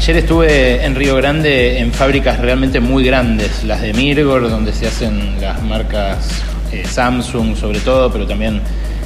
ayer 0.00 0.16
estuve 0.16 0.82
en 0.82 0.94
Río 0.94 1.14
Grande 1.16 1.78
en 1.78 1.92
fábricas 1.92 2.38
realmente 2.38 2.80
muy 2.80 3.04
grandes, 3.04 3.64
las 3.64 3.82
de 3.82 3.92
Mirgor, 3.92 4.48
donde 4.48 4.72
se 4.72 4.86
hacen 4.86 5.38
las 5.42 5.62
marcas 5.62 6.42
eh, 6.72 6.84
Samsung 6.88 7.54
sobre 7.54 7.80
todo, 7.80 8.10
pero 8.10 8.26
también 8.26 8.62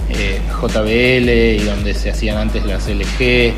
eh, 0.09 0.41
JBL 0.49 1.29
y 1.29 1.65
donde 1.65 1.95
se 1.95 2.11
hacían 2.11 2.37
antes 2.37 2.65
las 2.65 2.87
LG, 2.87 3.21
eh, 3.21 3.54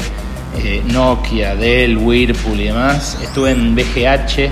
Nokia, 0.87 1.55
Dell, 1.55 1.99
Whirlpool 1.99 2.59
y 2.59 2.65
demás. 2.69 3.19
Estuve 3.23 3.51
en 3.51 3.75
BGH, 3.75 4.49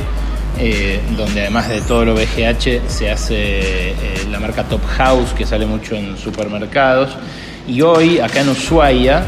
donde 1.17 1.41
además 1.41 1.71
de 1.71 1.81
todo 1.81 2.05
lo 2.05 2.15
BGH 2.15 2.83
se 2.87 3.11
hace 3.11 3.95
la 4.31 4.39
marca 4.39 4.63
Top 4.63 4.85
House, 4.99 5.33
que 5.33 5.47
sale 5.47 5.65
mucho 5.65 5.95
en 5.95 6.19
supermercados. 6.19 7.17
Y 7.67 7.81
hoy, 7.81 8.19
acá 8.19 8.43
en 8.43 8.51
Ushuaia, 8.51 9.25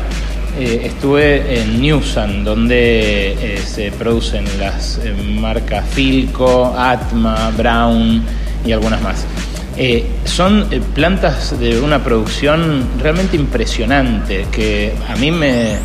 estuve 0.59 1.61
en 1.61 1.81
Newsan, 1.81 2.45
donde 2.45 3.59
se 3.65 3.91
producen 3.93 4.45
las 4.59 5.01
marcas 5.41 5.85
Filco, 5.91 6.75
Atma, 6.77 7.51
Brown 7.57 8.23
y 8.65 8.73
algunas 8.73 9.01
más. 9.03 9.27
Eh, 9.79 10.07
son 10.25 10.69
eh, 10.71 10.81
plantas 10.95 11.59
de 11.61 11.79
una 11.79 12.03
producción 12.03 12.89
realmente 12.99 13.37
impresionante 13.37 14.47
que 14.51 14.95
a 15.07 15.17
mí 15.17 15.31
me, 15.31 15.77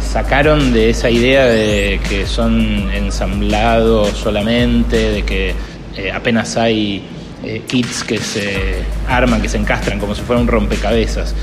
sacaron 0.00 0.72
de 0.72 0.90
esa 0.90 1.10
idea 1.10 1.46
de 1.46 2.00
que 2.08 2.26
son 2.26 2.88
ensamblados 2.92 4.10
solamente, 4.10 5.10
de 5.10 5.22
que 5.24 5.54
eh, 5.96 6.12
apenas 6.12 6.56
hay 6.56 7.02
kits 7.66 8.02
que 8.02 8.18
se 8.18 8.82
arman, 9.08 9.40
que 9.40 9.48
se 9.48 9.58
encastran 9.58 9.98
como 9.98 10.14
si 10.14 10.22
fuera 10.22 10.40
un 10.40 10.48
rompecabezas. 10.48 11.34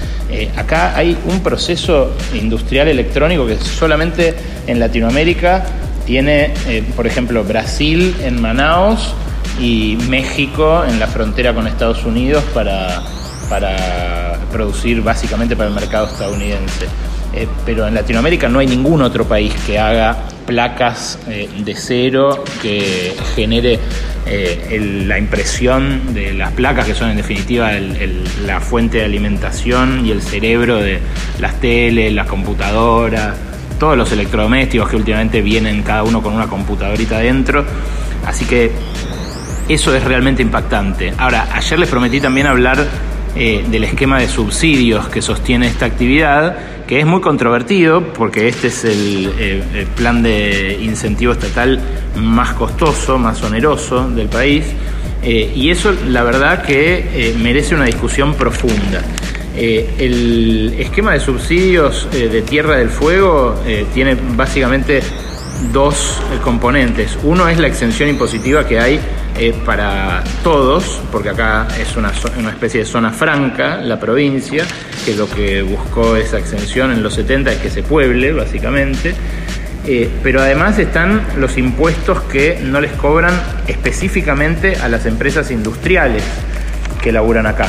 acá 0.57 0.95
hay 0.97 1.17
un 1.25 1.41
proceso 1.41 2.15
industrial 2.33 2.87
electrónico 2.87 3.45
que 3.45 3.57
solamente 3.57 4.33
en 4.67 4.79
Latinoamérica 4.79 5.65
tiene, 6.05 6.53
por 6.95 7.07
ejemplo, 7.07 7.43
Brasil 7.43 8.15
en 8.21 8.41
Manaus, 8.41 9.13
y 9.59 9.97
México 10.09 10.83
en 10.87 10.99
la 10.99 11.07
frontera 11.07 11.53
con 11.53 11.67
Estados 11.67 12.03
Unidos 12.05 12.43
para, 12.53 13.03
para 13.49 14.39
producir 14.51 15.01
básicamente 15.01 15.55
para 15.55 15.69
el 15.69 15.75
mercado 15.75 16.07
estadounidense. 16.07 16.87
Eh, 17.33 17.47
pero 17.65 17.87
en 17.87 17.95
Latinoamérica 17.95 18.47
no 18.47 18.59
hay 18.59 18.67
ningún 18.67 19.01
otro 19.01 19.25
país 19.25 19.53
que 19.65 19.79
haga 19.79 20.17
placas 20.45 21.17
eh, 21.27 21.49
de 21.63 21.75
cero, 21.75 22.43
que 22.61 23.15
genere 23.35 23.79
eh, 24.25 25.03
la 25.05 25.17
impresión 25.17 26.13
de 26.13 26.33
las 26.33 26.51
placas, 26.53 26.85
que 26.85 26.95
son 26.95 27.09
en 27.09 27.17
definitiva 27.17 27.71
la 28.45 28.59
fuente 28.59 28.99
de 28.99 29.05
alimentación 29.05 30.05
y 30.05 30.11
el 30.11 30.21
cerebro 30.21 30.77
de 30.77 30.99
las 31.39 31.59
teles, 31.59 32.13
las 32.13 32.27
computadoras, 32.27 33.35
todos 33.79 33.97
los 33.97 34.11
electrodomésticos 34.11 34.89
que 34.89 34.95
últimamente 34.95 35.41
vienen 35.41 35.83
cada 35.83 36.03
uno 36.03 36.21
con 36.21 36.33
una 36.33 36.47
computadorita 36.47 37.17
adentro. 37.17 37.65
Así 38.25 38.45
que 38.45 38.71
eso 39.67 39.95
es 39.95 40.03
realmente 40.03 40.41
impactante. 40.41 41.13
Ahora, 41.17 41.47
ayer 41.53 41.79
les 41.79 41.89
prometí 41.89 42.21
también 42.21 42.47
hablar 42.47 42.85
eh, 43.35 43.65
del 43.67 43.83
esquema 43.83 44.19
de 44.19 44.27
subsidios 44.27 45.07
que 45.09 45.19
sostiene 45.21 45.65
esta 45.65 45.85
actividad, 45.85 46.85
que 46.85 46.99
es 46.99 47.05
muy 47.07 47.19
controvertido 47.19 48.13
porque 48.13 48.47
este 48.47 48.67
es 48.67 48.85
el, 48.85 49.33
eh, 49.39 49.87
plan 49.95 50.21
de 50.21 50.77
incentivo 50.79 51.33
estatal 51.33 51.79
más 52.15 52.53
costoso, 52.53 53.17
más 53.17 53.41
oneroso 53.41 54.07
del 54.07 54.27
país. 54.27 54.65
Eh, 55.23 55.51
y 55.55 55.71
eso 55.71 55.91
la 56.09 56.21
verdad 56.21 56.61
que 56.61 57.33
merece 57.41 57.73
una 57.73 57.85
discusión 57.85 58.35
profunda. 58.35 59.01
el 59.55 60.75
esquema 60.77 61.13
de 61.13 61.19
subsidios 61.19 62.07
de 62.11 62.41
Tierra 62.41 62.77
del 62.77 62.89
Fuego 62.89 63.55
tiene 63.93 64.17
básicamente 64.35 65.01
dos 65.71 66.21
componentes. 66.43 67.17
Uno 67.23 67.47
es 67.47 67.57
la 67.59 67.67
exención 67.67 68.09
impositiva 68.09 68.67
que 68.67 68.79
hay 68.79 68.99
eh, 69.35 69.53
para 69.65 70.23
todos, 70.43 71.01
porque 71.11 71.29
acá 71.29 71.67
es 71.79 71.95
una, 71.95 72.11
una, 72.37 72.51
especie 72.51 72.81
de 72.81 72.85
zona 72.85 73.11
franca, 73.11 73.77
la 73.77 73.99
provincia, 73.99 74.63
que 75.05 75.15
lo 75.15 75.27
que 75.27 75.63
buscó 75.63 76.15
esa 76.15 76.37
exención 76.37 76.91
en 76.91 77.01
los 77.01 77.15
70 77.15 77.51
es 77.51 77.57
que 77.57 77.69
se 77.71 77.81
pueble, 77.81 78.31
básicamente. 78.31 79.15
Eh, 79.85 80.09
pero 80.21 80.39
además 80.39 80.77
están 80.77 81.25
los 81.37 81.57
impuestos 81.57 82.21
que 82.23 82.59
no 82.63 82.79
les 82.79 82.91
cobran 82.93 83.33
específicamente 83.67 84.77
a 84.77 84.87
las 84.87 85.05
empresas 85.05 85.49
industriales 85.49 86.23
que 87.01 87.11
laburan 87.11 87.47
acá. 87.47 87.67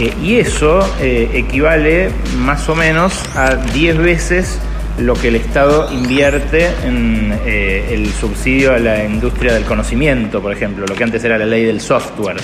Eh, 0.00 0.12
y 0.22 0.36
eso 0.36 0.86
equivale 1.00 2.10
más 2.40 2.68
o 2.68 2.74
menos 2.74 3.14
a 3.36 3.54
10 3.54 3.98
veces 3.98 4.58
lo 4.98 5.14
que 5.14 5.28
el 5.28 5.36
Estado 5.36 5.92
invierte 5.92 6.70
en 6.84 7.38
eh, 7.44 7.90
el 7.92 8.12
subsidio 8.12 8.72
a 8.72 8.78
la 8.78 9.04
industria 9.04 9.52
del 9.52 9.64
conocimiento, 9.64 10.40
por 10.40 10.52
ejemplo, 10.52 10.86
lo 10.86 10.94
que 10.94 11.04
antes 11.04 11.22
era 11.24 11.36
la 11.36 11.44
ley 11.44 11.64
del 11.64 11.80
software. 11.80 12.36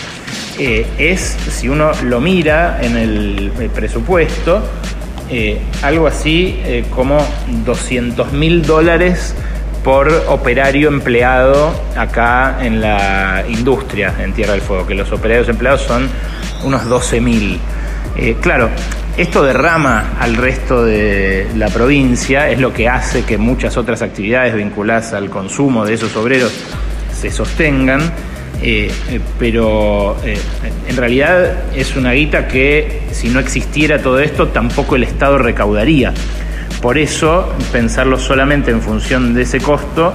Eh, 0.59 0.87
es, 0.99 1.21
si 1.21 1.69
uno 1.69 1.93
lo 2.05 2.21
mira 2.21 2.79
en 2.83 2.97
el, 2.97 3.71
presupuesto, 3.75 4.63
eh, 5.31 5.61
algo 5.83 6.07
así 6.07 6.61
como 6.91 7.27
200 7.65 8.33
mil 8.33 8.63
dólares 8.63 9.35
por 9.83 10.13
operario 10.29 10.89
empleado 10.89 11.75
acá 11.97 12.59
en 12.61 12.81
la 12.81 13.45
industria 13.49 14.15
en 14.19 14.33
Tierra 14.35 14.53
del 14.53 14.61
Fuego, 14.61 14.87
que 14.87 14.95
los 14.95 15.11
operarios 15.11 15.49
empleados 15.49 15.83
son 15.83 16.09
unos 16.65 16.85
12 16.87 17.21
mil. 17.21 17.59
claro, 18.43 18.69
esto 19.17 19.43
derrama 19.45 20.15
al 20.19 20.37
resto 20.37 20.85
de 20.85 21.47
la 21.57 21.69
provincia, 21.69 22.49
es 22.49 22.59
lo 22.59 22.73
que 22.73 22.89
hace 22.89 23.25
que 23.25 23.37
muchas 23.37 23.77
otras 23.77 24.01
actividades 24.01 24.55
vinculadas 24.55 25.13
al 25.13 25.29
consumo 25.29 25.85
de 25.85 25.95
esos 25.95 26.17
obreros 26.17 26.53
se 27.13 27.31
sostengan, 27.31 28.01
eh, 28.63 28.91
eh, 29.11 29.21
pero 29.39 30.17
eh, 30.25 30.39
en 30.89 30.97
realidad 30.97 31.75
es 31.75 31.95
una 31.95 32.13
guita 32.13 32.49
que 32.49 33.03
si 33.13 33.29
no 33.29 33.39
existiera 33.39 34.01
todo 34.01 34.19
esto 34.19 34.49
tampoco 34.49 34.97
el 34.97 35.03
Estado 35.03 35.37
recaudaría. 35.39 36.15
Por 36.81 36.99
eso 36.99 37.53
pensarlo 37.71 38.19
solamente 38.19 38.71
en 38.71 38.81
función 38.81 39.35
de 39.35 39.43
ese 39.43 39.61
costo 39.61 40.13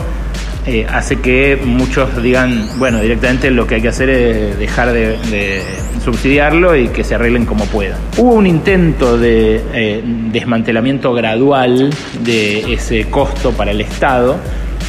eh, 0.67 0.85
hace 0.85 1.21
que 1.21 1.57
muchos 1.63 2.21
digan, 2.21 2.67
bueno, 2.77 2.99
directamente 2.99 3.49
lo 3.51 3.65
que 3.65 3.75
hay 3.75 3.81
que 3.81 3.87
hacer 3.87 4.09
es 4.09 4.59
dejar 4.59 4.91
de, 4.91 5.63
subsidiarlo 6.03 6.75
y 6.75 6.89
que 6.89 7.05
se 7.05 7.15
arreglen 7.15 7.45
como 7.45 7.65
puedan. 7.65 7.97
Hubo 8.17 8.33
un 8.33 8.47
intento 8.47 9.17
de 9.17 9.61
eh, 9.73 10.01
desmantelamiento 10.31 11.13
gradual 11.13 11.89
de 12.21 12.73
ese 12.73 13.05
costo 13.09 13.51
para 13.51 13.71
el 13.71 13.79
Estado. 13.79 14.37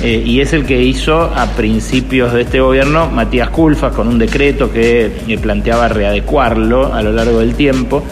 Eh, 0.03 0.23
y 0.25 0.41
es 0.41 0.53
el 0.53 0.65
que 0.65 0.81
hizo 0.83 1.23
a 1.23 1.47
principios 1.57 2.33
de 2.33 2.43
este 2.43 2.61
gobierno 2.61 3.09
Matías 3.11 3.51
Culfas 3.51 3.93
con 3.93 4.07
un 4.07 4.19
decreto 4.19 4.73
que 4.73 5.11
planteaba 5.41 5.89
readecuarlo 5.89 6.93
a 6.93 7.03
lo 7.03 7.13
largo 7.13 7.39
del 7.39 7.55
tiempo. 7.55 8.05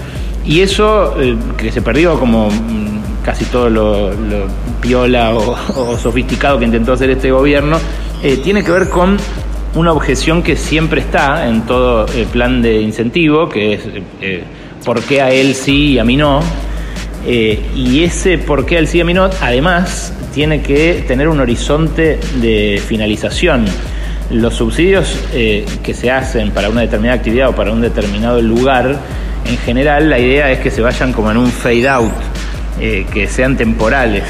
Y 0.45 0.61
eso 0.61 1.15
que 1.57 1.73
se 1.73 1.83
perdió 1.83 2.19
como 2.19 2.49
casi 3.27 3.45
todo 3.47 3.69
lo, 3.69 4.13
piola 4.81 5.35
o, 5.35 5.99
sofisticado 5.99 6.61
que 6.61 6.65
intentó 6.65 6.93
hacer 6.93 7.11
este 7.11 7.33
gobierno, 7.33 7.79
eh, 8.23 8.37
tiene 8.37 8.63
que 8.63 8.71
ver 8.71 8.89
con 8.89 9.17
una 9.75 9.93
objeción 9.93 10.43
que 10.43 10.57
siempre 10.57 11.01
está 11.01 11.49
en 11.49 11.63
todo 11.63 12.07
el 12.07 12.27
plan 12.27 12.63
de 12.63 12.81
incentivo, 12.81 13.49
que 13.49 13.75
es 13.75 13.81
eh, 14.23 14.45
por 14.85 15.03
qué 15.03 15.21
a 15.21 15.31
él 15.33 15.55
sí 15.57 15.95
y 15.95 15.99
a 15.99 16.05
mí 16.05 16.17
no. 16.17 16.41
Eh, 17.27 17.61
y 17.75 18.05
ese 18.05 18.39
por 18.39 18.65
qué 18.65 18.77
a 18.77 18.79
él 18.79 18.87
sí 18.87 18.99
y 18.99 19.01
a 19.01 19.05
mí 19.05 19.13
no, 19.13 19.29
además, 19.41 20.15
tiene 20.33 20.63
que 20.63 21.05
tener 21.09 21.29
un 21.29 21.41
horizonte 21.41 22.21
de 22.41 22.81
finalización. 22.87 23.65
Los 24.31 24.55
subsidios 24.55 25.17
que 25.31 25.95
se 25.95 26.11
hacen 26.11 26.51
para 26.51 26.69
una 26.69 26.81
determinada 26.81 27.19
actividad 27.19 27.49
o 27.51 27.55
para 27.55 27.71
un 27.71 27.81
determinado 27.81 28.41
lugar, 28.43 28.99
en 29.45 29.59
general 29.59 30.11
la 30.11 30.19
idea 30.19 30.51
es 30.51 30.59
que 30.59 30.71
se 30.71 30.81
vayan 30.81 31.13
como 31.13 31.31
en 31.31 31.37
un 31.37 31.47
fade 31.47 31.89
out 31.89 32.36
eh, 32.79 33.07
que 33.13 33.27
sean 33.27 33.57
temporales. 33.57 34.25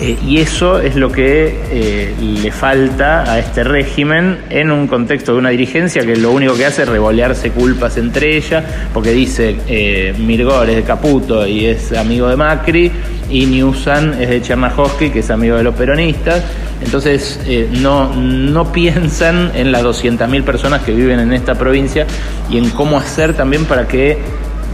Eh, 0.00 0.16
y 0.24 0.38
eso 0.38 0.78
es 0.78 0.94
lo 0.94 1.10
que 1.10 1.58
eh, 1.70 2.14
le 2.20 2.52
falta 2.52 3.32
a 3.32 3.38
este 3.38 3.64
régimen 3.64 4.40
en 4.50 4.70
un 4.70 4.86
contexto 4.86 5.32
de 5.32 5.38
una 5.38 5.48
dirigencia 5.48 6.02
que 6.04 6.14
lo 6.14 6.30
único 6.30 6.54
que 6.54 6.66
hace 6.66 6.82
es 6.82 6.88
revolearse 6.88 7.50
culpas 7.50 7.96
entre 7.96 8.36
ellas, 8.36 8.62
porque 8.92 9.12
dice 9.12 10.14
Mirgor 10.18 10.68
es 10.68 10.76
de 10.76 10.82
Caputo 10.82 11.46
y 11.46 11.64
es 11.64 11.92
amigo 11.92 12.28
de 12.28 12.36
Macri, 12.36 12.92
y 13.30 13.46
Newsan 13.46 14.20
es 14.20 14.28
de 14.28 14.42
Chernajowski, 14.42 15.10
que 15.10 15.20
es 15.20 15.30
amigo 15.30 15.56
de 15.56 15.64
los 15.64 15.74
peronistas. 15.74 16.44
Entonces 16.80 17.40
no, 17.72 18.14
no 18.14 18.70
piensan 18.70 19.50
en 19.54 19.72
las 19.72 19.82
200.000 19.82 20.44
personas 20.44 20.82
que 20.82 20.92
viven 20.92 21.18
en 21.18 21.32
esta 21.32 21.56
provincia 21.56 22.06
y 22.48 22.58
en 22.58 22.70
cómo 22.70 22.98
hacer 22.98 23.34
también 23.34 23.64
para 23.64 23.88
que 23.88 24.18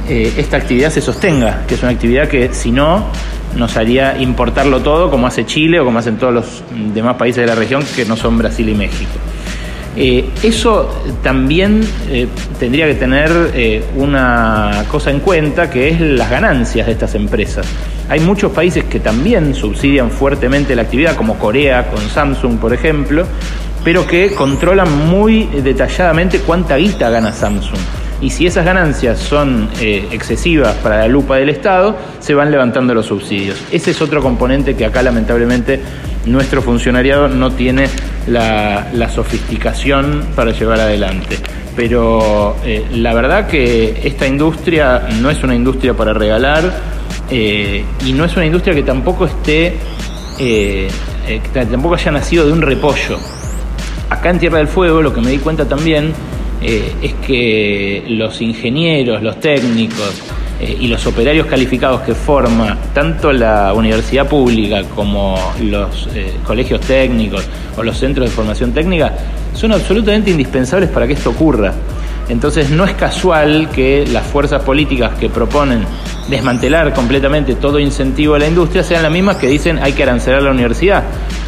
eh, 0.09 0.33
esta 0.37 0.57
actividad 0.57 0.91
se 0.91 1.01
sostenga, 1.01 1.65
que 1.67 1.75
es 1.75 1.83
una 1.83 1.93
actividad 1.93 2.29
que 2.29 2.53
si 2.53 2.71
no 2.71 3.07
nos 3.57 3.77
haría 3.77 4.21
importarlo 4.21 4.81
todo 4.81 5.11
como 5.11 5.27
hace 5.27 5.47
Chile 5.47 5.81
o 5.81 5.85
como 5.85 5.99
hacen 5.99 6.17
todos 6.17 6.35
los 6.35 6.63
demás 6.93 7.17
países 7.17 7.43
de 7.43 7.47
la 7.47 7.55
región 7.55 7.83
que 7.95 8.05
no 8.05 8.17
son 8.17 8.37
Brasil 8.37 8.69
y 8.69 8.75
México. 8.75 9.13
Eh, 9.97 10.29
eso 10.43 10.91
también 11.23 11.81
eh, 12.11 12.27
tendría 12.59 12.87
que 12.87 12.95
tener 12.95 13.31
una 13.97 14.85
cosa 14.91 15.11
en 15.11 15.21
cuenta 15.21 15.71
que 15.71 15.89
es 15.89 16.01
las 16.01 16.29
ganancias 16.29 16.87
de 16.87 16.93
estas 16.93 17.15
empresas. 17.15 17.67
Hay 18.09 18.21
muchos 18.21 18.53
países 18.53 18.85
que 18.85 19.01
también 19.01 19.55
subsidian 19.55 20.11
fuertemente 20.11 20.75
la 20.75 20.83
actividad, 20.83 21.15
como 21.15 21.39
Corea 21.39 21.89
con 21.91 22.01
Samsung, 22.01 22.59
por 22.59 22.75
ejemplo, 22.75 23.25
pero 23.85 24.07
que 24.07 24.35
controlan 24.35 25.09
muy 25.09 25.45
detalladamente 25.47 26.41
cuánta 26.41 26.77
guita 26.77 27.09
gana 27.11 27.33
Samsung. 27.33 27.79
Y 28.25 28.31
si 28.31 28.47
esas 28.47 28.65
ganancias 28.65 29.19
son 29.19 29.69
eh, 29.83 30.09
excesivas 30.11 30.75
para 30.77 31.01
la 31.01 31.09
lupa 31.09 31.37
del 31.37 31.51
Estado, 31.51 31.95
se 32.21 32.33
van 32.33 32.51
levantando 32.51 32.95
los 32.95 33.05
subsidios. 33.05 33.63
Ese 33.71 33.91
es 33.91 34.01
otro 34.01 34.23
componente 34.23 34.75
que 34.75 34.87
acá 34.87 35.03
lamentablemente 35.03 35.79
nuestro 36.25 36.63
funcionariado 36.63 37.29
no 37.29 37.53
tiene 37.53 37.87
la, 38.27 39.11
sofisticación 39.15 40.25
para 40.35 40.53
llevar 40.53 40.81
adelante. 40.81 41.37
Pero 41.77 42.57
eh, 42.65 42.87
la 42.93 43.13
verdad 43.13 43.47
que 43.47 44.01
esta 44.05 44.27
industria 44.27 45.07
no 45.21 45.29
es 45.29 45.43
una 45.43 45.55
industria 45.55 45.93
para 45.93 46.15
regalar 46.15 46.63
eh, 47.31 47.85
y 48.07 48.15
no 48.15 48.25
es 48.25 48.35
una 48.37 48.47
industria 48.47 48.75
que 48.75 48.85
tampoco 48.85 49.27
esté, 49.27 49.77
que 50.39 50.89
tampoco 51.53 51.97
haya 51.97 52.11
nacido 52.11 52.47
de 52.47 52.53
un 52.53 52.63
repollo 52.63 53.19
acá 54.11 54.31
en 54.31 54.39
Tierra 54.39 54.59
del 54.59 54.69
Fuego 54.69 55.03
lo 55.03 55.13
que 55.13 55.21
me 55.21 55.31
di 55.31 55.39
cuenta 55.39 55.67
también 55.67 56.13
eh, 56.67 56.95
es 57.03 57.15
que 57.27 58.05
los 58.09 58.41
ingenieros, 58.41 59.23
los 59.23 59.39
técnicos 59.39 60.23
eh, 60.59 60.79
y 60.81 60.89
los 60.89 61.07
operarios 61.07 61.47
calificados 61.47 62.01
que 62.01 62.15
forma 62.15 62.79
tanto 62.95 63.31
la 63.35 63.75
universidad 63.75 64.27
pública 64.27 64.83
como 64.95 65.37
los 65.61 66.09
eh, 66.15 66.33
colegios 66.43 66.81
técnicos 66.81 67.47
o 67.77 67.83
los 67.83 67.99
centros 67.99 68.31
de 68.31 68.35
formación 68.35 68.73
técnica 68.73 69.13
son 69.53 69.73
absolutamente 69.73 70.31
indispensables 70.31 70.89
para 70.89 71.07
que 71.07 71.13
esto 71.13 71.31
ocurra. 71.31 71.75
Entonces 72.31 72.71
no 72.71 72.87
es 72.87 72.95
casual 72.95 73.69
que 73.71 74.07
las 74.11 74.27
fuerzas 74.27 74.63
políticas 74.63 75.19
que 75.19 75.29
proponen 75.29 75.85
desmantelar 76.29 76.95
completamente 76.95 77.57
todo 77.57 77.79
incentivo 77.79 78.37
a 78.37 78.39
la 78.39 78.47
industria 78.47 78.83
sean 78.83 79.03
las 79.03 79.13
mismas 79.13 79.37
que 79.37 79.49
dicen 79.49 79.79
hay 79.83 79.93
que 79.93 80.05
arancelar 80.05 80.43
la 80.43 80.51
universidad. 80.53 81.05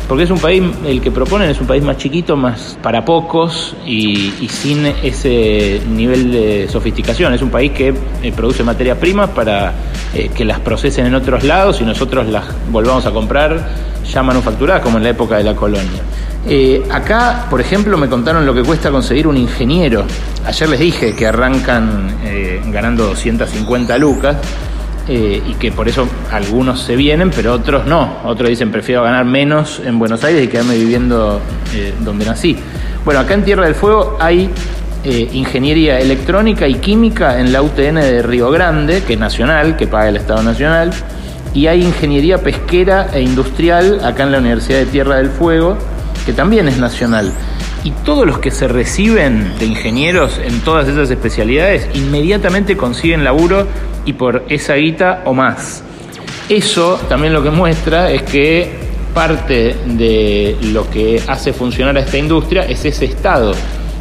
Porque 0.09 0.23
es 0.23 0.31
un 0.31 0.39
país, 0.39 0.63
el 0.87 1.01
que 1.01 1.11
proponen 1.11 1.51
es 1.51 1.61
un 1.61 1.67
país 1.67 1.83
más 1.83 1.97
chiquito, 1.97 2.37
más 2.37 2.79
para 2.81 3.05
pocos 3.05 3.75
y, 3.85 4.31
sin 4.49 4.87
ese 4.87 5.83
nivel 5.89 6.31
de 6.31 6.69
sofisticación. 6.71 7.35
Es 7.35 7.43
un 7.43 7.51
país 7.51 7.73
que 7.73 7.93
eh, 8.23 8.33
produce 8.33 8.63
materias 8.63 8.99
primas 8.99 9.31
para 9.31 9.73
eh, 10.15 10.31
que 10.33 10.45
las 10.45 10.61
procesen 10.61 11.07
en 11.07 11.15
otros 11.17 11.43
lados 11.43 11.81
y 11.81 11.85
nosotros 11.85 12.29
las 12.29 12.45
volvamos 12.71 13.05
a 13.07 13.11
comprar 13.11 13.69
ya 14.09 14.23
manufacturadas, 14.23 14.81
como 14.83 14.99
en 14.99 15.05
la 15.05 15.11
época 15.11 15.39
de 15.39 15.45
la 15.45 15.57
colonia. 15.57 16.03
Eh, 16.49 16.85
acá, 16.93 17.47
por 17.51 17.61
ejemplo, 17.61 17.99
me 17.99 18.09
contaron 18.09 18.47
lo 18.47 18.55
que 18.55 18.63
cuesta 18.63 18.93
conseguir 18.93 19.27
un 19.27 19.37
ingeniero. 19.37 20.05
Ayer 20.45 20.69
les 20.69 20.79
dije 20.79 21.17
que 21.17 21.27
arrancan 21.27 22.15
ganando 22.71 23.07
250 23.07 23.99
lucas 23.99 24.37
eh, 25.09 25.41
y 25.47 25.55
que 25.55 25.71
por 25.71 25.89
eso 25.89 26.09
algunos 26.33 26.81
se 26.81 26.97
vienen, 26.97 27.31
pero 27.31 27.53
otros 27.53 27.87
no. 27.87 28.19
Otros 28.25 28.49
dicen, 28.49 28.73
prefiero 28.73 29.05
ganar 29.05 29.25
menos 29.25 29.81
en 29.85 29.99
Buenos 29.99 30.25
Aires 30.25 30.45
y 30.45 30.49
quedarme 30.49 30.77
viviendo 30.77 31.41
eh, 31.75 31.95
donde 32.01 32.25
nací. 32.25 32.57
Bueno, 33.05 33.21
acá 33.21 33.35
en 33.35 33.45
Tierra 33.45 33.67
del 33.67 33.77
Fuego 33.77 34.17
hay 34.19 34.51
eh, 35.05 35.31
ingeniería 35.33 36.01
electrónica 36.01 36.67
y 36.67 36.75
química 36.75 37.39
en 37.39 37.53
la 37.53 37.63
UTN 37.63 37.95
de 38.01 38.23
Río 38.23 38.51
Grande, 38.51 39.05
que 39.07 39.13
es 39.13 39.21
nacional, 39.21 39.77
que 39.77 39.87
paga 39.87 40.09
el 40.09 40.17
Estado 40.17 40.43
Nacional, 40.43 40.91
y 41.55 41.69
hay 41.69 41.85
ingeniería 41.85 42.39
pesquera 42.39 43.11
e 43.15 43.23
industrial 43.23 44.05
acá 44.05 44.25
en 44.25 44.33
la 44.33 44.39
Universidad 44.39 44.81
de 44.81 44.87
Tierra 44.87 45.19
del 45.19 45.31
Fuego, 45.31 45.79
que 46.25 46.33
también 46.33 46.67
es 46.67 46.79
nacional. 46.79 47.33
Y 47.85 47.93
todos 48.05 48.27
los 48.27 48.41
que 48.41 48.51
se 48.51 48.67
reciben 48.67 49.53
de 49.61 49.67
ingenieros 49.67 50.41
en 50.45 50.61
todas 50.63 50.89
esas 50.89 51.09
especialidades 51.09 51.89
inmediatamente 51.95 52.77
consiguen 52.77 53.23
laburo 53.23 53.69
y 54.07 54.15
por 54.15 54.45
esa 54.49 54.75
guita 54.75 55.23
o 55.27 55.35
más. 55.35 55.83
Eso 56.49 56.99
también 57.09 57.33
lo 57.33 57.43
que 57.43 57.51
muestra 57.51 58.11
es 58.11 58.23
que 58.23 58.87
parte 59.13 59.77
de 59.85 60.57
lo 60.73 60.89
que 60.89 61.23
hace 61.27 61.53
funcionar 61.53 61.97
a 61.97 62.01
esta 62.01 62.17
industria 62.17 62.63
es 62.63 62.85
ese 62.85 63.07
Estado. 63.07 63.53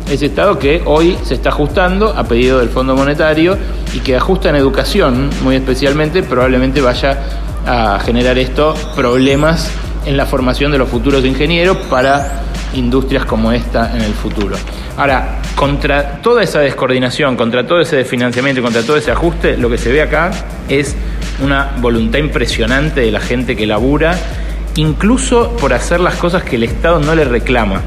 Ese 0.10 0.28
Estado 0.28 0.60
que 0.60 0.84
hoy 0.86 1.18
se 1.24 1.34
está 1.34 1.50
ajustando 1.50 2.10
a 2.10 2.24
pedido 2.26 2.60
del 2.60 2.70
Fondo 2.70 2.96
Monetario 2.96 3.58
y 3.94 4.00
que 4.00 4.16
ajusta 4.16 4.50
en 4.50 4.58
educación, 4.58 5.30
muy 5.42 5.56
especialmente, 5.56 6.22
probablemente 6.22 6.82
vaya 6.82 7.18
a 7.66 8.00
generar 8.00 8.38
esto 8.38 8.76
problemas 8.96 9.72
en 10.06 10.16
la 10.16 10.28
formación 10.28 10.72
de 10.72 10.78
los 10.78 10.88
futuros 10.88 11.26
ingenieros 11.26 11.78
para 11.90 12.44
industrias 12.76 13.26
como 13.26 13.52
esta 13.52 13.96
en 13.96 14.04
el 14.04 14.14
futuro. 14.14 14.56
Ahora, 14.98 15.40
contra 15.56 16.22
toda 16.22 16.44
esa 16.44 16.60
descoordinación, 16.60 17.36
contra 17.38 17.66
todo 17.66 17.80
ese 17.80 17.96
desfinanciamiento, 17.96 18.62
contra 18.62 18.84
todo 18.84 18.98
ese 18.98 19.12
ajuste, 19.12 19.58
lo 19.58 19.70
que 19.70 19.78
se 19.78 19.92
ve 19.92 20.02
acá 20.02 20.32
es 20.68 20.96
una 21.42 21.76
voluntad 21.80 22.20
impresionante 22.20 23.02
de 23.02 23.12
la 23.12 23.20
gente 23.22 23.56
que 23.56 23.66
labura, 23.66 24.18
incluso 24.76 25.56
por 25.58 25.74
hacer 25.74 26.02
las 26.02 26.16
cosas 26.16 26.44
que 26.44 26.58
el 26.58 26.64
Estado 26.64 27.00
no 27.00 27.16
le 27.16 27.24
reclama. 27.24 27.82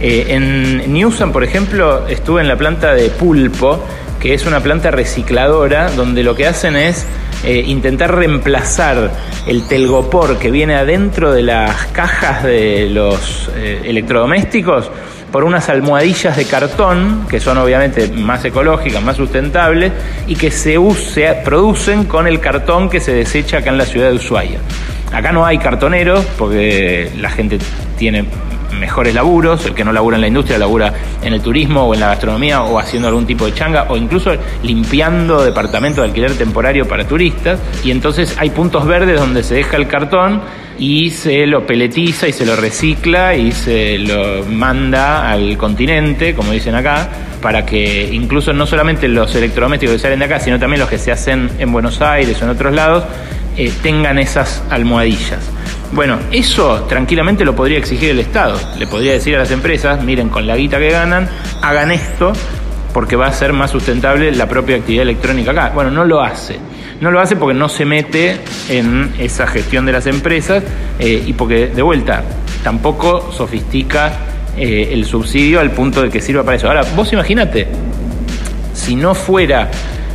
Eh, 0.00 0.26
en 0.28 0.92
Newsom, 0.92 1.32
por 1.32 1.42
ejemplo, 1.42 2.06
estuve 2.06 2.42
en 2.42 2.48
la 2.48 2.56
planta 2.56 2.94
de 2.94 3.08
pulpo, 3.08 3.82
que 4.20 4.34
es 4.34 4.44
una 4.46 4.60
planta 4.60 4.90
recicladora, 4.90 5.90
donde 5.90 6.22
lo 6.22 6.34
que 6.34 6.46
hacen 6.46 6.76
es 6.76 7.06
eh, 7.44 7.62
intentar 7.66 8.14
reemplazar 8.14 9.10
el 9.46 9.66
telgopor 9.68 10.38
que 10.38 10.50
viene 10.50 10.74
adentro 10.74 11.32
de 11.32 11.42
las 11.42 11.86
cajas 11.86 12.42
de 12.44 12.88
los 12.90 13.50
eh, 13.56 13.82
electrodomésticos 13.84 14.90
por 15.30 15.44
unas 15.44 15.68
almohadillas 15.68 16.36
de 16.36 16.44
cartón, 16.44 17.26
que 17.28 17.40
son 17.40 17.58
obviamente 17.58 18.08
más 18.08 18.44
ecológicas, 18.44 19.02
más 19.02 19.16
sustentables, 19.16 19.92
y 20.26 20.36
que 20.36 20.50
se, 20.50 20.78
producen 21.44 22.04
con 22.04 22.26
el 22.26 22.40
cartón 22.40 22.88
que 22.88 23.00
se 23.00 23.12
desecha 23.12 23.58
acá 23.58 23.70
en 23.70 23.78
la 23.78 23.86
ciudad 23.86 24.10
de 24.10 24.16
Ushuaia. 24.16 24.58
Acá 25.12 25.32
no 25.32 25.46
hay 25.46 25.58
cartoneros 25.58 26.24
porque 26.38 27.10
la 27.18 27.30
gente 27.30 27.58
tiene 27.96 28.24
mejores 28.78 29.14
laburos, 29.14 29.64
el 29.66 29.74
que 29.74 29.84
no 29.84 29.92
labura 29.92 30.16
en 30.16 30.20
la 30.20 30.28
industria 30.28 30.58
labura 30.58 30.92
en 31.22 31.32
el 31.32 31.40
turismo 31.40 31.84
o 31.84 31.94
en 31.94 32.00
la 32.00 32.08
gastronomía 32.08 32.62
o 32.62 32.78
haciendo 32.78 33.08
algún 33.08 33.26
tipo 33.26 33.46
de 33.46 33.54
changa 33.54 33.86
o 33.88 33.96
incluso 33.96 34.32
limpiando 34.62 35.44
departamentos 35.44 36.02
de 36.02 36.08
alquiler 36.08 36.36
temporario 36.36 36.86
para 36.86 37.06
turistas 37.06 37.58
y 37.84 37.90
entonces 37.90 38.36
hay 38.38 38.50
puntos 38.50 38.86
verdes 38.86 39.18
donde 39.18 39.42
se 39.42 39.54
deja 39.54 39.76
el 39.76 39.88
cartón 39.88 40.42
y 40.78 41.10
se 41.10 41.46
lo 41.46 41.66
peletiza 41.66 42.28
y 42.28 42.32
se 42.32 42.44
lo 42.44 42.56
recicla 42.56 43.34
y 43.34 43.52
se 43.52 43.98
lo 43.98 44.44
manda 44.44 45.30
al 45.30 45.56
continente, 45.56 46.34
como 46.34 46.52
dicen 46.52 46.74
acá, 46.74 47.08
para 47.40 47.64
que 47.64 48.08
incluso 48.12 48.52
no 48.52 48.66
solamente 48.66 49.08
los 49.08 49.34
electrodomésticos 49.34 49.94
que 49.94 49.98
salen 50.00 50.18
de 50.18 50.24
acá, 50.26 50.40
sino 50.40 50.58
también 50.58 50.80
los 50.80 50.88
que 50.88 50.98
se 50.98 51.12
hacen 51.12 51.50
en 51.58 51.72
Buenos 51.72 52.00
Aires 52.00 52.40
o 52.40 52.44
en 52.44 52.50
otros 52.50 52.74
lados, 52.74 53.04
eh, 53.56 53.72
tengan 53.82 54.18
esas 54.18 54.62
almohadillas. 54.70 55.50
Bueno, 55.92 56.18
eso 56.30 56.84
tranquilamente 56.88 57.44
lo 57.44 57.54
podría 57.54 57.78
exigir 57.78 58.10
el 58.10 58.18
Estado. 58.18 58.58
Le 58.78 58.86
podría 58.86 59.12
decir 59.12 59.34
a 59.36 59.38
las 59.38 59.50
empresas, 59.50 60.02
miren, 60.02 60.28
con 60.28 60.46
la 60.46 60.56
guita 60.56 60.78
que 60.78 60.90
ganan, 60.90 61.28
hagan 61.62 61.90
esto 61.90 62.32
porque 62.92 63.14
va 63.16 63.26
a 63.26 63.32
ser 63.32 63.52
más 63.52 63.70
sustentable 63.70 64.32
la 64.32 64.48
propia 64.48 64.76
actividad 64.76 65.02
electrónica 65.02 65.52
acá. 65.52 65.70
Bueno, 65.74 65.90
no 65.90 66.04
lo 66.04 66.22
hace. 66.22 66.58
No 67.00 67.10
lo 67.10 67.20
hace 67.20 67.36
porque 67.36 67.58
no 67.58 67.68
se 67.68 67.84
mete 67.84 68.38
en 68.68 69.12
esa 69.18 69.46
gestión 69.46 69.84
de 69.86 69.92
las 69.92 70.06
empresas 70.06 70.62
eh, 70.98 71.22
y 71.26 71.32
porque, 71.34 71.68
de 71.68 71.82
vuelta, 71.82 72.24
tampoco 72.62 73.32
sofistica 73.32 74.12
eh, 74.56 74.88
el 74.92 75.04
subsidio 75.04 75.60
al 75.60 75.72
punto 75.72 76.02
de 76.02 76.08
que 76.08 76.20
sirva 76.20 76.42
para 76.42 76.56
eso. 76.56 76.68
Ahora, 76.68 76.84
vos 76.94 77.12
imagínate, 77.12 77.68
si 78.72 78.96
no 78.96 79.14
fuera 79.14 79.70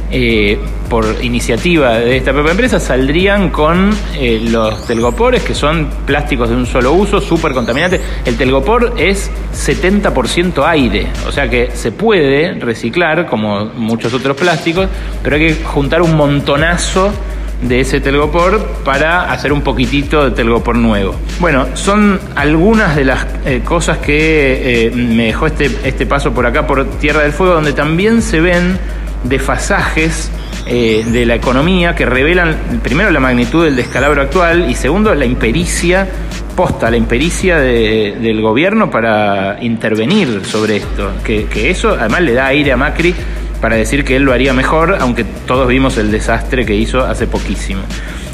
eh, 0.09 0.59
por 0.91 1.23
iniciativa 1.23 1.99
de 1.99 2.17
esta 2.17 2.33
propia 2.33 2.51
empresa, 2.51 2.77
saldrían 2.77 3.49
con 3.49 3.91
eh, 4.13 4.41
los 4.51 4.85
telgopores, 4.85 5.41
que 5.41 5.55
son 5.55 5.87
plásticos 6.05 6.49
de 6.49 6.55
un 6.57 6.65
solo 6.65 6.91
uso, 6.91 7.21
súper 7.21 7.53
contaminantes. 7.53 8.01
El 8.25 8.35
telgopor 8.35 8.95
es 8.97 9.31
70% 9.55 10.65
aire, 10.67 11.07
o 11.25 11.31
sea 11.31 11.49
que 11.49 11.71
se 11.73 11.93
puede 11.93 12.55
reciclar, 12.55 13.25
como 13.25 13.67
muchos 13.67 14.13
otros 14.13 14.35
plásticos, 14.35 14.89
pero 15.23 15.37
hay 15.37 15.53
que 15.53 15.63
juntar 15.63 16.01
un 16.01 16.17
montonazo 16.17 17.13
de 17.61 17.79
ese 17.79 18.01
telgopor 18.01 18.59
para 18.83 19.31
hacer 19.31 19.53
un 19.53 19.61
poquitito 19.61 20.25
de 20.25 20.31
telgopor 20.31 20.75
nuevo. 20.75 21.15
Bueno, 21.39 21.67
son 21.73 22.19
algunas 22.35 22.97
de 22.97 23.05
las 23.05 23.27
eh, 23.45 23.61
cosas 23.63 23.99
que 23.99 24.91
me 24.93 25.27
dejó 25.27 25.47
este, 25.47 25.71
este 25.85 26.05
paso 26.05 26.33
por 26.33 26.45
acá, 26.45 26.67
por 26.67 26.83
Tierra 26.99 27.21
del 27.21 27.31
Fuego, 27.31 27.53
donde 27.53 27.71
también 27.71 28.21
se 28.21 28.41
ven 28.41 28.77
desfasajes 29.23 30.29
eh, 30.73 31.03
de 31.05 31.25
la 31.25 31.35
economía 31.35 31.93
que 31.95 32.05
revelan 32.05 32.79
primero 32.81 33.11
la 33.11 33.19
magnitud 33.19 33.65
del 33.65 33.75
descalabro 33.75 34.21
actual 34.21 34.69
y 34.69 34.73
segundo 34.73 35.13
la 35.13 35.25
impericia 35.25 36.07
posta, 36.55 36.89
la 36.89 36.95
impericia 36.95 37.59
del 37.59 38.41
gobierno 38.41 38.89
para 38.89 39.57
intervenir 39.59 40.45
sobre 40.45 40.77
esto, 40.77 41.11
que, 41.25 41.69
eso 41.69 41.97
además 41.99 42.21
le 42.21 42.31
da 42.35 42.47
aire 42.47 42.71
a 42.71 42.77
Macri 42.77 43.13
para 43.59 43.75
decir 43.75 44.05
que 44.05 44.15
él 44.15 44.23
lo 44.23 44.31
haría 44.31 44.53
mejor, 44.53 44.95
aunque 45.01 45.25
todos 45.45 45.67
vimos 45.67 45.97
el 45.97 46.09
desastre 46.09 46.65
que 46.65 46.73
hizo 46.73 47.01
hace 47.01 47.27
poquísimo. 47.27 47.81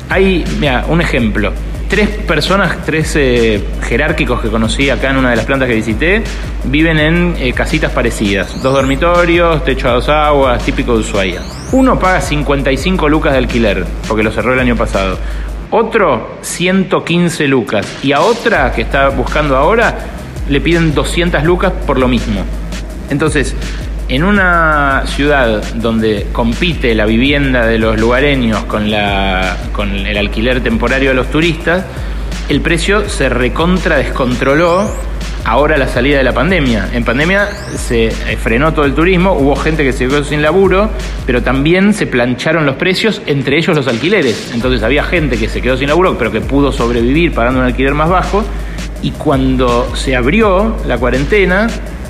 Hay, 0.08 0.46
mira, 0.60 0.86
un 0.88 1.02
ejemplo 1.02 1.52
tres 1.88 2.10
personas, 2.10 2.86
tres 2.86 3.16
eh, 3.16 3.64
jerárquicos 3.84 4.42
que 4.42 4.50
conocí 4.50 4.90
acá 4.90 5.12
en 5.12 5.18
una 5.18 5.30
de 5.30 5.36
las 5.36 5.46
plantas 5.46 5.68
que 5.68 5.76
visité, 5.76 6.24
viven 6.66 7.00
en 7.00 7.36
eh, 7.38 7.54
casitas 7.54 7.92
parecidas. 7.92 8.62
Dos 8.62 8.74
dormitorios, 8.74 9.64
techo 9.64 9.90
a 9.90 9.94
dos 9.94 10.10
aguas, 10.10 10.64
típico 10.64 10.94
de 10.94 11.00
Ushuaia. 11.00 11.42
Uno 11.72 11.98
paga 12.00 12.22
55 12.22 13.10
lucas 13.10 13.34
de 13.34 13.40
alquiler, 13.40 13.86
porque 14.08 14.24
lo 14.24 14.32
cerró 14.32 14.54
el 14.54 14.60
año 14.60 14.76
pasado. 14.76 15.18
Otro, 15.70 16.38
115 16.42 17.48
lucas. 17.48 17.86
Y 18.04 18.14
a 18.14 18.22
otra 18.22 18.72
que 18.72 18.82
está 18.82 19.10
buscando 19.10 19.58
ahora, 19.58 19.98
le 20.50 20.62
piden 20.62 20.94
200 20.94 21.44
lucas 21.44 21.74
por 21.86 22.00
lo 22.00 22.08
mismo. 22.08 22.44
Entonces, 23.10 23.56
en 24.10 24.24
una 24.24 25.04
ciudad 25.06 25.62
donde 25.76 26.28
compite 26.32 26.96
la 26.96 27.06
vivienda 27.06 27.66
de 27.66 27.78
los 27.78 28.00
lugareños 28.00 28.64
con, 28.64 28.86
el 28.86 30.18
alquiler 30.18 30.62
temporario 30.62 31.10
de 31.10 31.16
los 31.16 31.30
turistas, 31.30 31.84
el 32.48 32.62
precio 32.62 33.10
se 33.10 33.28
recontra 33.28 33.98
descontroló 33.98 34.90
ahora 35.44 35.78
la 35.78 35.88
salida 35.88 36.18
de 36.18 36.24
la 36.24 36.34
pandemia. 36.34 36.90
En 36.94 37.04
pandemia 37.04 37.50
se 37.76 38.08
eh, 38.08 38.38
frenó 38.42 38.74
todo 38.74 38.86
el 38.86 38.94
turismo, 38.94 39.34
hubo 39.34 39.56
gente 39.56 39.84
que 39.84 39.92
se 39.92 40.08
quedó 40.08 40.24
sin 40.24 40.42
laburo, 40.42 40.90
pero 41.26 41.44
también 41.44 41.94
se 41.94 42.06
plancharon 42.06 42.66
los 42.66 42.76
precios, 42.76 43.22
entre 43.26 43.58
ellos 43.58 43.76
los 43.76 43.88
alquileres. 43.88 44.52
Entonces 44.54 44.84
había 44.84 45.04
gente 45.04 45.38
que 45.38 45.50
se 45.50 45.62
quedó 45.62 45.76
sin 45.78 45.90
laburo, 45.90 46.18
pero 46.18 46.32
que 46.32 46.42
pudo 46.42 46.72
sobrevivir 46.72 47.34
pagando 47.34 47.60
un 47.60 47.66
alquiler 47.66 47.94
más 47.94 48.10
bajo. 48.10 48.44
Y 49.02 49.12
cuando 49.12 49.94
se 49.96 50.16
abrió 50.16 50.78
la 50.88 50.98
cuarentena, 50.98 51.68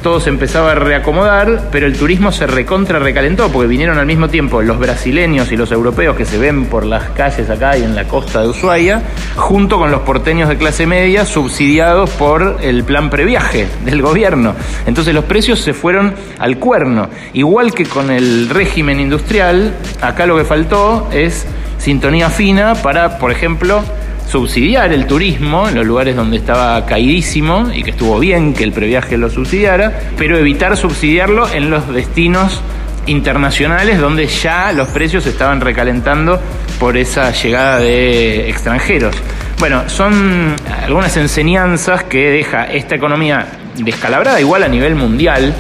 todo 0.08 0.22
se 0.22 0.30
empezaba 0.30 0.72
a 0.72 0.76
reacomodar, 0.76 1.68
pero 1.70 1.86
el 1.86 1.98
turismo 1.98 2.32
se 2.32 2.48
recontra 2.48 2.98
recalentó, 2.98 3.52
porque 3.52 3.68
vinieron 3.68 3.98
al 3.98 4.06
mismo 4.06 4.30
tiempo 4.30 4.62
los 4.62 4.80
brasileños 4.80 5.52
y 5.52 5.58
los 5.58 5.70
europeos 5.70 6.16
que 6.16 6.24
se 6.24 6.38
ven 6.38 6.68
por 6.68 6.86
las 6.86 7.10
calles 7.10 7.50
acá 7.50 7.78
y 7.78 7.84
en 7.84 7.94
la 7.94 8.06
costa 8.06 8.42
de 8.42 8.48
Ushuaia, 8.48 9.02
junto 9.36 9.78
con 9.78 9.92
los 9.92 10.04
porteños 10.04 10.48
de 10.48 10.56
clase 10.56 10.88
media 10.88 11.26
subsidiados 11.26 12.10
por 12.12 12.60
el 12.62 12.86
plan 12.86 13.10
previaje 13.10 13.68
del 13.84 14.02
gobierno. 14.02 14.56
Entonces 14.86 15.14
los 15.14 15.26
precios 15.26 15.60
se 15.60 15.74
fueron 15.74 16.14
al 16.40 16.58
cuerno. 16.58 17.10
Igual 17.34 17.74
que 17.74 17.84
con 17.86 18.10
el 18.10 18.48
régimen 18.48 19.02
industrial, 19.02 19.76
acá 20.00 20.26
lo 20.26 20.38
que 20.38 20.46
faltó 20.46 21.10
es 21.12 21.46
sintonía 21.80 22.30
fina 22.30 22.76
para, 22.76 23.20
por 23.20 23.30
ejemplo, 23.30 23.84
subsidiar 24.30 24.92
el 24.92 25.08
turismo 25.08 25.70
en 25.70 25.76
los 25.76 25.86
lugares 25.86 26.16
donde 26.16 26.38
estaba 26.38 26.86
caidísimo 26.86 27.72
y 27.74 27.84
que 27.84 27.92
estuvo 27.92 28.20
bien 28.20 28.54
que 28.54 28.64
el 28.64 28.74
previaje 28.74 29.18
lo 29.18 29.30
subsidiara, 29.30 30.00
pero 30.18 30.38
evitar 30.38 30.76
subsidiarlo 30.76 31.48
en 31.52 31.70
los 31.70 31.88
destinos 31.94 32.62
internacionales 33.06 34.00
donde 34.00 34.28
ya 34.28 34.74
los 34.74 34.90
precios 34.90 35.26
estaban 35.26 35.62
recalentando 35.62 36.42
por 36.80 36.98
esa 36.98 37.32
llegada 37.32 37.80
de 37.80 38.50
extranjeros. 38.50 39.16
Bueno, 39.60 39.90
son 39.90 40.56
algunas 40.84 41.16
enseñanzas 41.18 42.04
que 42.04 42.30
deja 42.30 42.66
esta 42.66 42.96
economía 42.96 43.48
descalabrada 43.78 44.40
igual 44.40 44.64
a 44.64 44.68
nivel 44.68 44.96
mundial, 44.96 45.54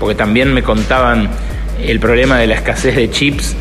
porque 0.00 0.14
también 0.14 0.52
me 0.52 0.62
contaban 0.62 1.28
el 1.80 2.00
problema 2.00 2.38
de 2.38 2.46
la 2.46 2.54
escasez 2.54 2.96
de 2.96 3.10
chips 3.10 3.54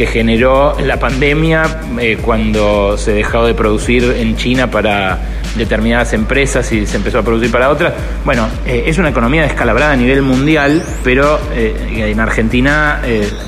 que 0.00 0.06
generó 0.06 0.74
la 0.80 0.98
pandemia 0.98 1.82
eh, 2.00 2.16
cuando 2.22 2.96
se 2.96 3.12
dejó 3.12 3.44
de 3.44 3.52
producir 3.52 4.02
en 4.16 4.34
China 4.34 4.70
para 4.70 5.18
determinadas 5.56 6.14
empresas 6.14 6.72
y 6.72 6.86
se 6.86 6.96
empezó 6.96 7.18
a 7.18 7.22
producir 7.22 7.50
para 7.50 7.68
otras. 7.68 7.92
Bueno, 8.24 8.48
eh, 8.64 8.84
es 8.86 8.96
una 8.96 9.10
economía 9.10 9.42
descalabrada 9.42 9.92
a 9.92 9.96
nivel 9.96 10.22
mundial, 10.22 10.82
pero 11.04 11.38
eh, 11.52 12.08
en 12.10 12.18
Argentina 12.18 13.02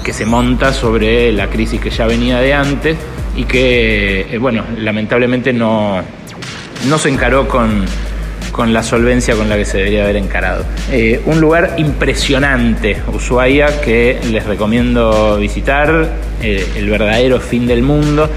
que 0.05 0.13
se 0.13 0.27
monta 0.27 0.75
sobre 0.75 1.33
la 1.33 1.49
crisis 1.49 1.81
que 1.81 1.89
ya 1.89 2.05
venía 2.05 2.39
de 2.39 2.53
antes 2.53 2.99
y 3.35 3.45
que, 3.45 4.37
bueno, 4.39 4.63
lamentablemente 4.77 5.55
no, 5.55 6.03
no 6.87 6.99
se 6.99 7.09
encaró 7.09 7.49
con 7.49 7.87
con 8.53 8.73
la 8.73 8.83
solvencia 8.83 9.35
con 9.35 9.49
la 9.49 9.57
que 9.57 9.65
se 9.65 9.79
debería 9.79 10.05
haber 10.05 10.17
encarado. 10.17 10.65
Eh, 10.93 11.21
un 11.25 11.41
lugar 11.41 11.75
impresionante, 11.79 12.99
Ushuaia, 13.13 13.81
que 13.81 14.21
les 14.31 14.45
recomiendo 14.45 15.39
visitar, 15.39 16.09
eh, 16.43 16.69
el 16.77 16.91
verdadero 16.91 17.41
fin 17.41 17.67
del 17.67 17.83
mundo. 17.83 18.29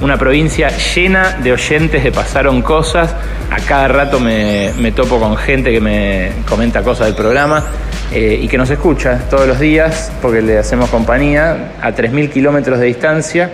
Una 0.00 0.16
provincia 0.16 0.70
llena 0.94 1.38
de 1.42 1.52
oyentes 1.52 2.02
de 2.04 2.12
Pasaron 2.12 2.62
Cosas. 2.62 3.14
A 3.50 3.56
cada 3.60 3.88
rato 3.88 4.20
me, 4.20 4.92
topo 4.94 5.18
con 5.18 5.36
gente 5.36 5.72
que 5.72 5.80
me 5.80 6.30
comenta 6.48 6.82
cosas 6.82 7.06
del 7.06 7.14
programa 7.14 7.64
eh, 8.12 8.38
y 8.42 8.48
que 8.48 8.58
nos 8.58 8.70
escucha 8.70 9.20
todos 9.30 9.46
los 9.46 9.60
días 9.60 10.12
porque 10.20 10.42
le 10.42 10.58
hacemos 10.58 10.90
compañía 10.90 11.72
a 11.80 11.92
3.000 11.92 12.30
kilómetros 12.30 12.80
de 12.80 12.86
distancia, 12.86 13.52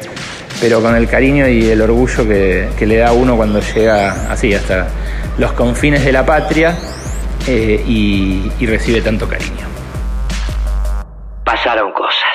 pero 0.60 0.80
con 0.80 0.96
el 0.96 1.06
cariño 1.08 1.46
y 1.46 1.68
el 1.68 1.82
orgullo 1.82 2.26
que, 2.26 2.68
que 2.78 2.86
le 2.86 2.96
da 2.96 3.12
uno 3.12 3.36
cuando 3.36 3.60
llega 3.60 4.30
así 4.30 4.54
hasta 4.54 4.88
los 5.38 5.52
confines 5.52 6.04
de 6.04 6.12
la 6.12 6.24
patria 6.24 6.76
eh, 7.46 7.82
y, 7.86 8.52
y 8.58 8.66
recibe 8.66 9.00
tanto 9.00 9.28
cariño. 9.28 9.66
Pasaron 11.44 11.92
cosas. 11.92 12.29